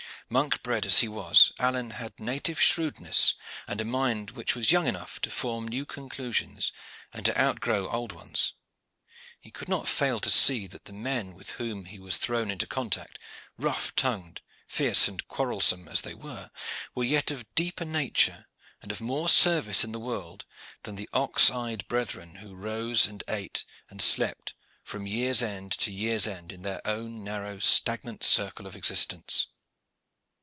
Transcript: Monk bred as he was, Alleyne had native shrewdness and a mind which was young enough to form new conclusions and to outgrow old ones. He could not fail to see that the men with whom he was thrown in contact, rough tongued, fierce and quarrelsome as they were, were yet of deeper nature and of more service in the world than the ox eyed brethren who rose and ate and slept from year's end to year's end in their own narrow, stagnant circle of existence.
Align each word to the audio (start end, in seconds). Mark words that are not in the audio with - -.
Monk 0.31 0.63
bred 0.63 0.85
as 0.85 0.99
he 0.99 1.09
was, 1.09 1.51
Alleyne 1.59 1.89
had 1.89 2.17
native 2.17 2.57
shrewdness 2.61 3.35
and 3.67 3.81
a 3.81 3.83
mind 3.83 4.31
which 4.31 4.55
was 4.55 4.71
young 4.71 4.87
enough 4.87 5.19
to 5.19 5.29
form 5.29 5.67
new 5.67 5.85
conclusions 5.85 6.71
and 7.11 7.25
to 7.25 7.37
outgrow 7.37 7.89
old 7.89 8.13
ones. 8.13 8.53
He 9.41 9.51
could 9.51 9.67
not 9.67 9.89
fail 9.89 10.21
to 10.21 10.31
see 10.31 10.67
that 10.67 10.85
the 10.85 10.93
men 10.93 11.35
with 11.35 11.49
whom 11.59 11.83
he 11.83 11.99
was 11.99 12.15
thrown 12.15 12.49
in 12.49 12.57
contact, 12.59 13.19
rough 13.57 13.93
tongued, 13.97 14.39
fierce 14.69 15.09
and 15.09 15.27
quarrelsome 15.27 15.89
as 15.89 15.99
they 15.99 16.13
were, 16.13 16.49
were 16.95 17.03
yet 17.03 17.29
of 17.29 17.53
deeper 17.53 17.83
nature 17.83 18.47
and 18.81 18.89
of 18.89 19.01
more 19.01 19.27
service 19.27 19.83
in 19.83 19.91
the 19.91 19.99
world 19.99 20.45
than 20.83 20.95
the 20.95 21.09
ox 21.11 21.49
eyed 21.51 21.85
brethren 21.89 22.35
who 22.35 22.55
rose 22.55 23.05
and 23.05 23.21
ate 23.27 23.65
and 23.89 24.01
slept 24.01 24.53
from 24.81 25.05
year's 25.05 25.43
end 25.43 25.73
to 25.73 25.91
year's 25.91 26.25
end 26.25 26.53
in 26.53 26.61
their 26.61 26.79
own 26.87 27.21
narrow, 27.21 27.59
stagnant 27.59 28.23
circle 28.23 28.65
of 28.65 28.77
existence. 28.77 29.47